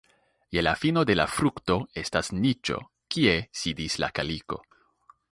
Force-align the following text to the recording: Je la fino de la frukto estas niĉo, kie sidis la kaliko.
Je 0.51 0.61
la 0.61 0.71
fino 0.83 1.01
de 1.09 1.15
la 1.17 1.25
frukto 1.33 1.75
estas 2.03 2.31
niĉo, 2.37 2.77
kie 3.15 3.35
sidis 3.61 3.99
la 4.05 4.09
kaliko. 4.21 4.59